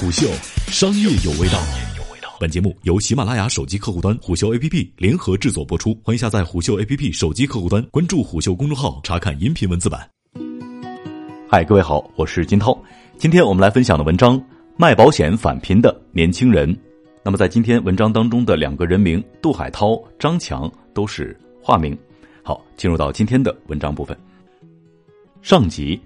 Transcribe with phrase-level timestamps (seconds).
[0.00, 0.26] 虎嗅，
[0.68, 1.60] 商业有味道。
[2.40, 5.92] 本节目由喜马拉雅手机客户端、虎嗅 APP 联合制作播出。
[6.02, 10.08] 欢迎下载虎嗅 APP 手机客户端，关注虎嗅公众号，查看音频文字版。
[11.46, 12.74] 嗨，各位好，我是金涛。
[13.18, 14.42] 今天我们来分享的文章：
[14.78, 16.74] 卖保险返贫的年轻人。
[17.22, 21.94] 那么，在今天文章当中的两个人名杜海涛、张强都是化名。
[22.42, 24.16] 好，进入到今天的文章部分。
[25.42, 26.00] 上集。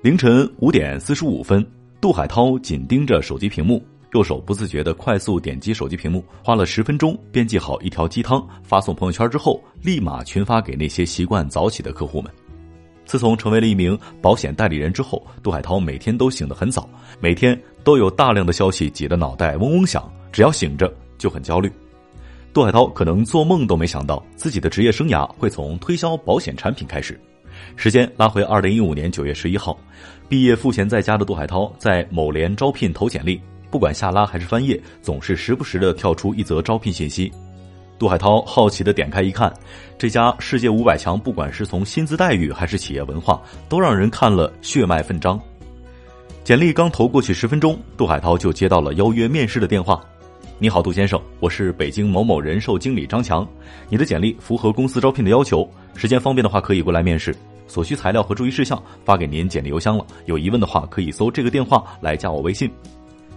[0.00, 1.62] 凌晨五点四十五分，
[2.00, 3.84] 杜海涛紧盯着手机屏幕，
[4.14, 12.32] 右手不自觉的快速点击手机屏幕，花了十分钟编辑好一条鸡汤，发送朋友圈之后，立马群发给那些习惯早起的客户们。
[13.04, 16.88] 自从成为了一名保险代理人之后，杜海涛每天都醒得很早，
[17.20, 21.70] 每天都有大量的消息挤得脑袋嗡嗡响，只要醒着就很焦虑。
[22.54, 27.20] 杜海涛可能做梦都没想到，自己的职业生涯会从推销保险产品开始。
[27.76, 29.78] 时间拉回二零一五年九月十一号，
[30.28, 37.32] 毕业赋闲在家的杜海涛在某联招聘投简历，不管下拉还是翻页，总是时不时的跳出一则招聘信息。
[37.98, 39.52] 杜海涛好奇的点开一看，
[39.98, 45.38] 这家世界五百强，不管是从薪资待遇还是企业文化，都让人看了血脉奋张。
[46.42, 50.02] 简历刚投过去十分钟，杜海涛就接到了邀约面试的电话。
[50.62, 53.48] 你好，杜先生，我是北京某某人寿经理张强，
[53.88, 57.34] 你的简历符合公司招聘的要求，时间方便的话可以过来面试，
[57.66, 62.70] 所需材料和注意事项发给您简历邮箱了，有疑问的话可以搜这个电话来加我微信。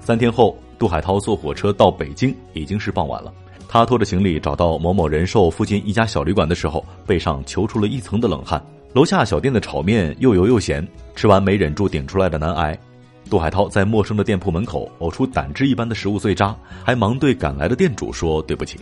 [0.00, 3.32] 三天后，杜海涛坐火车到北京，已经是傍晚了。
[3.68, 8.60] 他拖着行李找到某某人寿附近一家小旅馆的时候，背上求出了一层的冷汗。
[8.94, 12.76] 楼下小店的炒面又油又咸，吃完没忍住顶出来的难挨。
[13.32, 18.78] 杜海涛在陌生的店铺门口呕出胆汁一般的食物碎渣，还忙对赶来的店主说对不起。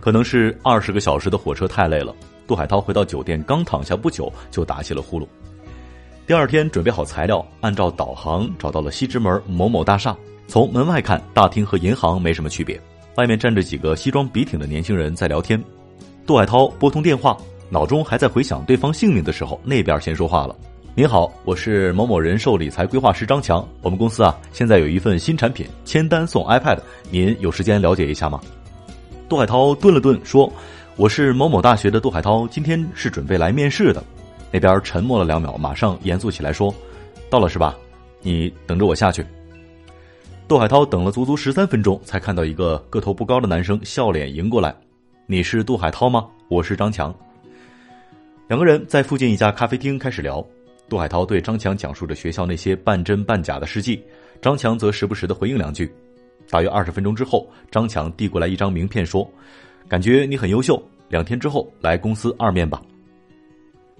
[0.00, 2.14] 可能是二十个小时的火车太累了，
[2.46, 5.26] 杜海涛回到酒店刚躺下不久就打起了呼噜。
[6.26, 10.16] 第二天准备好材料，按照导航找到了西直门某某大厦。
[10.48, 12.80] 从门外看，大厅和银行没什么区别，
[13.16, 15.62] 外面站着几个西装笔挺的年轻人在聊天。
[16.26, 17.36] 杜海涛拨通电话，
[17.68, 20.56] 脑中还在回想对方姓名的时候，那边先说话了。
[20.96, 23.66] 您好，我是某某人寿理财规划师张强。
[23.80, 26.80] 我们公司啊，现在有一份新产品，签单送 iPad，
[27.10, 28.40] 您有时间了解一下吗？
[29.28, 30.52] 杜海涛顿了顿，说
[30.98, 34.02] ：“我是某某大学的杜海涛，今天是准备来面试的。”
[34.50, 36.74] 那边沉默了两秒，马上严肃起来说
[37.30, 37.76] ：“到了是吧？
[38.20, 39.24] 你等着我下去。”
[40.48, 44.74] 杜海涛等了足足十三分钟，才看到一个个头不高的男生笑脸迎过来
[45.26, 46.26] ：“你是杜海涛吗？
[46.48, 47.14] 我是张强。”
[48.48, 50.44] 两个人在附近一家咖啡厅开始聊。
[50.90, 54.02] 杜海涛对张强讲述着学校那些半真半假的事迹，
[54.42, 55.90] 张强则时不时的回应两句。
[56.50, 59.30] 大约二十分钟之后，张强递过来一张名片，说
[59.88, 62.82] ：“感觉你很优秀，两天之后来公司二面吧。”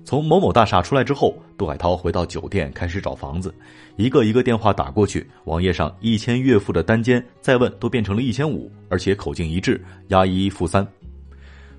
[0.05, 3.55] 从某某大厦出来之后，杜海涛回到酒店开始找房子，
[3.95, 10.85] 一个一个电话打过去，网页上一千月付的单间再问都变成了一千五，而且口径一致，押一付三。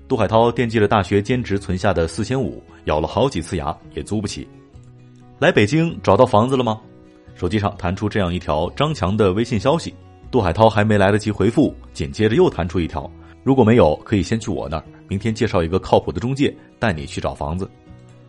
[0.08, 4.48] 杜海涛惦记了大学兼职存下的四千五，咬了好几次牙也租不起。
[5.42, 6.80] 来北京找到房子了吗？
[7.34, 9.92] 手机上弹出这样一条张强的微信消息，
[10.30, 13.10] 杜海涛还没来得及回复，紧接着又弹出一条：
[13.42, 17.68] 如果没有，可以先去我那儿，明天介绍一个靠谱的中介带你去找房子。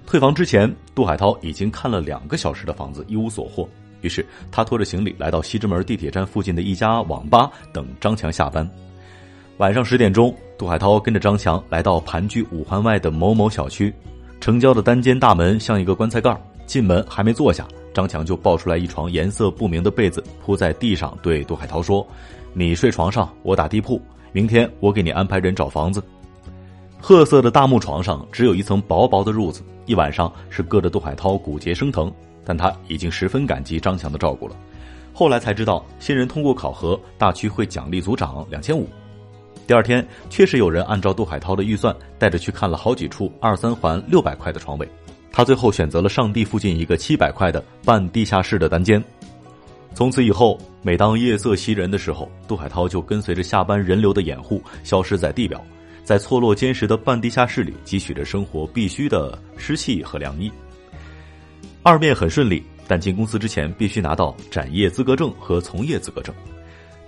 [0.07, 3.69] 退房之前，杜海涛已经看了两个小时的房子，一无所获。
[4.02, 8.68] 于是他拖着行李来到西直门地铁站附近的一家网吧等张强下班。
[9.57, 13.94] 晚上十点钟，杜海涛跟着张强来到盘踞五环外的某某小区，
[14.41, 16.41] 成交的单间大门像一个棺材盖儿。
[16.66, 22.06] 进门还没坐下，张强就抱出来一床颜色不明的被子铺在地上，对杜海涛说
[22.53, 24.01] ：“你睡床上，我打地铺。
[24.31, 26.03] 明天我给你安排人找房子。”
[27.00, 32.12] 褐色的大木床上只有一层薄薄的褥子，一晚上是硌得杜海涛骨节生疼，
[32.46, 34.56] 但他已经十分感激张强的照顾了。
[35.13, 38.88] 后来才知道，新人通过考核，大区会奖励组长两千五。
[39.68, 44.90] 第二天，确实有人按照杜海涛的预算，带着去看了好几处二三环六百块的床位。
[45.34, 49.04] 他最后选择了上地附近一个七百块的半地下室的单间。
[49.96, 55.59] 从此以后，每当夜色袭人的时候，杜海涛就跟随着下班人流的掩护，消失在地表，
[56.03, 60.52] 在错落坚实的半地下室里汲取着生活必需的湿气和凉意。
[61.82, 66.34] 二面很顺利，但进公司之前必须拿到展业资格证和从业资格证。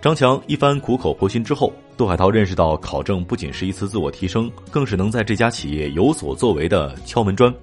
[0.01, 7.53] 张强一番苦口婆心之后，杜海涛认识到考证不仅是一次自我提升，更是能在这家企业有所作为的敲门砖。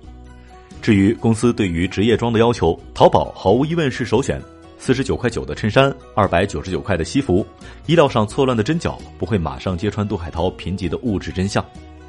[0.83, 4.43] 至于公司对于职业装的要求，淘宝毫无疑问是首选。
[4.79, 7.47] 四十九块九的衬衫，二百九十九块的西服，
[7.87, 11.65] 衣料上错乱的针脚不会马上揭穿杜海涛贫瘠的物质真相。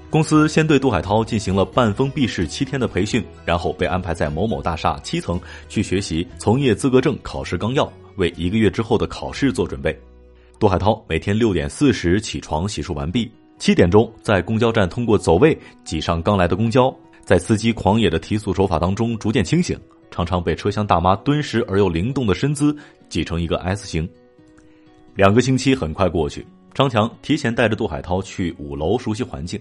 [0.09, 5.39] 公司先对杜海涛进行了半封闭式七天的培训，然后被安排在某某大厦七层
[5.69, 9.95] 去学习从业资格证考试纲要，为一个月之后的考试做准备。
[10.59, 16.91] 杜海涛每天六点四十起床洗漱完毕，七点钟在公交站通过走位挤上刚来的公交，
[17.23, 19.79] 在司机狂野的提速手法当中逐渐清醒，
[20.11, 22.75] 常常被车厢大妈敦实而又灵动的身姿
[23.07, 24.07] 挤成一个 S 型。
[25.15, 29.59] 两个星期很快过去，张强提前带着杜海涛去五楼熟悉环境。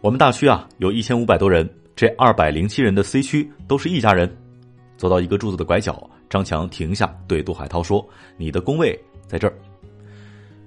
[0.00, 4.34] 我们大区啊有一千五百多人，这二百零七人的 C 区都是一家人。
[4.96, 8.06] 走到一个柱子的拐角，张强停下，对杜海涛说
[8.36, 9.54] ：“你的工位在这儿。”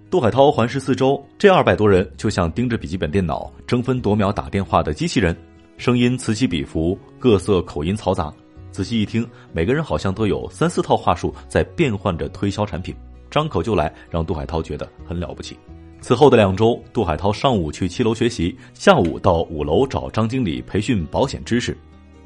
[0.09, 5.35] 杜海涛环视四周，这二百多人就像盯着笔记本电脑，争分夺秒打电话的机器人，
[5.77, 8.31] 声音此起彼伏，各色口音嘈杂。
[8.71, 12.95] 仔细一听，每个人好像都有三四套话术在变换着推销产品，
[13.29, 15.57] 张口就来，让杜海涛觉得很了不起。
[15.99, 21.77] 此后的两周，杜海涛上午去七楼学习，下午到五楼找张经理培训保险知识。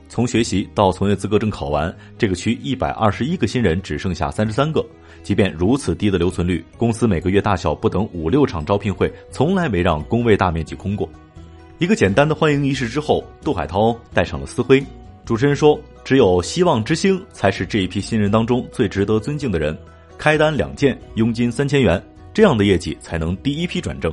[0.10, 4.86] 从学习到从业资格证考完，这个区一百二十一个新人只剩下三十三个。
[5.22, 11.10] 即便如此低的留存率，公司每个月大小不等五六场招聘会，从来没让工位大面积空过。
[11.80, 14.84] 一个简单的欢迎仪式之后，杜海涛戴上了丝辉。
[15.24, 19.78] 主持人说：“只有希望之星才是这一批新人当中最值得尊敬的人。”
[20.18, 22.04] 开单两件，佣金三千元。
[22.34, 24.12] 这样的业绩才能第一批转正。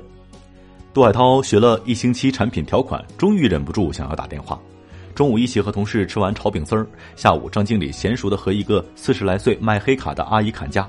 [0.92, 4.60] 杜海涛学了一星期产品条款，终于忍不住想要打电话。
[5.14, 10.86] 中午一起和同事吃完炒饼丝儿，下午张经理娴熟的和一个四十来岁卖黑卡的阿姨砍价，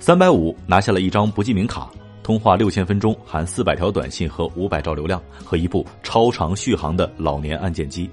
[0.00, 1.90] 三百五拿下了一张不记名卡，
[2.26, 8.10] 通话六千分钟，含四百条短信和五百兆流量，和一部超长续航的老年按键机。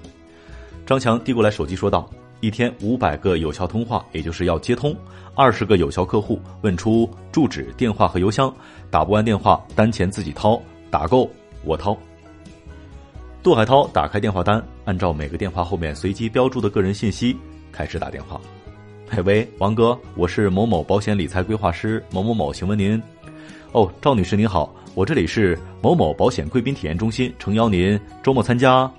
[0.86, 2.08] 张强递过来手机说道。
[2.40, 4.94] 一天五百个有效通话，也就是要接通
[5.34, 8.54] 二十个有效客户，问出住址、电话和邮箱，
[8.88, 11.28] 打不完电话单钱自己掏，打够
[11.64, 11.96] 我掏。
[13.42, 17.36] 杜海涛打开电话单，按照每个电话后面随机标注的个人信息
[17.72, 18.40] 开始打电话。
[19.22, 23.00] 喂，王哥，我是某某保险理财规划师某某某，请问您？
[23.72, 28.90] 哦，赵女士您好，我这里是某某保险贵宾体验中心，诚邀您周末参加。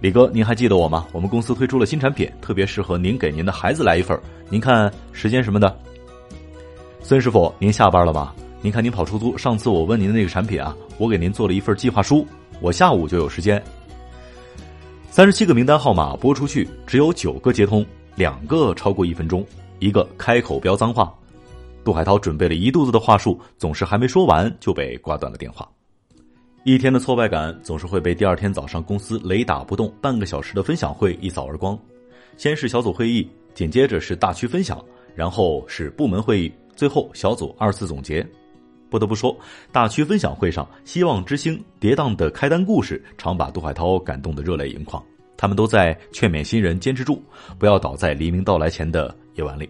[0.00, 1.06] 李哥，您还记得我吗？
[1.12, 4.18] 我们公司推出了新产品，特别适合您给您的孩子来一份
[4.50, 5.78] 您看时间什么的。
[7.02, 8.34] 孙师傅，您下班了吗？
[8.60, 12.26] 您看您跑出租，上次我问您的那个产品啊，我给您做了一份计划书，
[12.60, 13.62] 我下午就有时间。
[15.10, 17.86] 三十七个名单号码拨出去，只有九个接通，
[18.16, 19.44] 两个超过一分钟，
[19.78, 21.12] 一个开口飙脏话。
[21.82, 25.68] 杜海涛准备了一肚子的话术，总是还没说完就被挂断了电话。
[26.64, 31.78] 一天的挫败感总是会被第二天早上公司雷打不动半个小时的分享会一扫而光。
[32.38, 34.82] 先是小组会议，紧接着是大区分享，
[35.14, 38.26] 然后是部门会议，最后小组二次总结。
[38.88, 39.36] 不得不说，
[39.70, 45.04] 大区分享会上希望之星跌宕的开单故事，常把杜海涛感动得热泪盈眶。
[45.36, 47.22] 他们都在劝勉新人坚持住，
[47.58, 49.68] 不要倒在黎明到来前的夜晚里。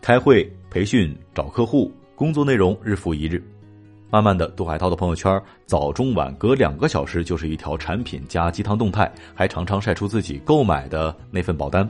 [0.00, 3.42] 开会、培训、找客户，工作内容日复一日。
[4.08, 11.88] 慢慢的，杜海涛的朋友圈早中晚隔两个小时就是一条产品加鸡汤动态，还常常晒出自己购买的那份保单。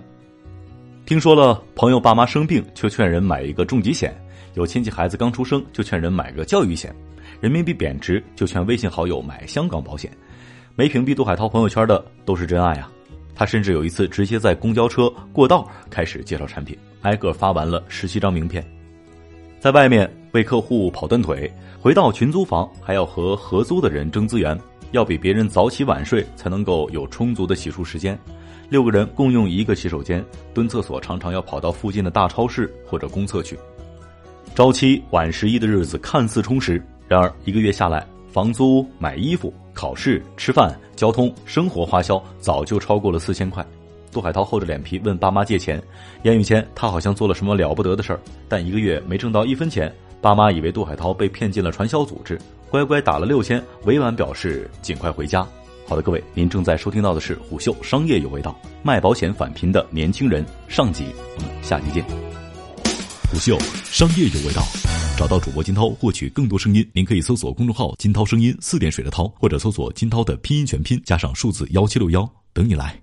[1.04, 4.10] 听说了朋友爸妈生病，就劝人买一个重疾险；
[4.54, 6.90] 有亲戚孩子刚出生，就劝人买个教育险；
[7.38, 10.10] 人民币贬值，就劝微信好友买香港保险。
[10.78, 12.92] 没屏蔽杜海涛朋友圈的都是真爱啊！
[13.34, 18.62] 他甚至有一次直接在公交车过道开始介绍产品，挨个发完了十七张名片，
[19.58, 21.50] 在外面为客户跑断腿。
[21.80, 24.58] 回到群租房，还要和合租的人争资源，
[24.90, 28.18] 要比别人早起晚睡，才能够有充足的洗漱时间。
[28.68, 33.58] 六个人共用一个洗手间，蹲厕所常常要跑到附近的大超市或者公厕去。
[34.54, 38.06] 朝七晚十一的日子看似充实，然而一个月下来，
[38.36, 43.64] 房租、买衣服、考试、吃饭、交通、生活花销早就超过了四千块。
[44.12, 45.82] 杜海涛厚着脸皮问爸妈借钱，
[46.22, 49.90] 言语间他好像做了什么了不得的事儿，但一个月没挣到一分钱。
[50.20, 52.38] 爸妈以为杜海涛被骗进了传销组织，
[52.68, 55.40] 乖乖打了六千，委婉表示尽快回家。
[55.88, 61.06] 好的，各位，您正在收听到的是虎嗅商业有味道，卖保险返贫的年轻人上集，
[61.38, 62.04] 我们下集见。
[63.30, 64.60] 虎嗅商业有味道，
[65.16, 66.86] 找到主播金涛，获取更多声音。
[66.92, 73.00] 您可以搜索公众号“金涛声音”，四点水的涛，或者搜索金涛的拼音全拼加上数字幺七六幺，等你来。